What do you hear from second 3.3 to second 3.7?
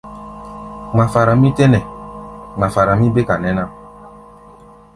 nɛ́ ná.